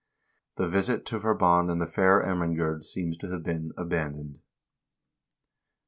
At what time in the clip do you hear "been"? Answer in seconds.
3.43-3.71